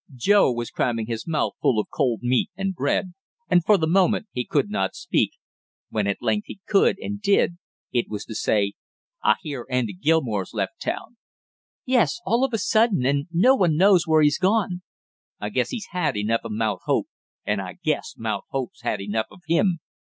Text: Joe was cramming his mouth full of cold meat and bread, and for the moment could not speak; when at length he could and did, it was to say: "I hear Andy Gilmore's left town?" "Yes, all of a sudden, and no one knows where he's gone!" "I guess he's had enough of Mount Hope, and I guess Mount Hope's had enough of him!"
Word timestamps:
Joe 0.15 0.51
was 0.51 0.71
cramming 0.71 1.05
his 1.05 1.27
mouth 1.27 1.53
full 1.61 1.77
of 1.79 1.89
cold 1.93 2.23
meat 2.23 2.49
and 2.57 2.73
bread, 2.73 3.13
and 3.47 3.63
for 3.63 3.77
the 3.77 3.85
moment 3.85 4.25
could 4.49 4.67
not 4.67 4.95
speak; 4.95 5.33
when 5.91 6.07
at 6.07 6.23
length 6.23 6.45
he 6.47 6.59
could 6.65 6.97
and 6.97 7.21
did, 7.21 7.59
it 7.93 8.09
was 8.09 8.25
to 8.25 8.33
say: 8.33 8.73
"I 9.23 9.35
hear 9.43 9.67
Andy 9.69 9.93
Gilmore's 9.93 10.55
left 10.55 10.81
town?" 10.81 11.17
"Yes, 11.85 12.19
all 12.25 12.43
of 12.43 12.51
a 12.51 12.57
sudden, 12.57 13.05
and 13.05 13.27
no 13.31 13.55
one 13.55 13.77
knows 13.77 14.07
where 14.07 14.23
he's 14.23 14.39
gone!" 14.39 14.81
"I 15.39 15.49
guess 15.49 15.69
he's 15.69 15.89
had 15.91 16.17
enough 16.17 16.41
of 16.45 16.51
Mount 16.53 16.81
Hope, 16.85 17.05
and 17.45 17.61
I 17.61 17.77
guess 17.83 18.15
Mount 18.17 18.45
Hope's 18.49 18.81
had 18.81 18.99
enough 19.01 19.27
of 19.29 19.41
him!" 19.45 19.81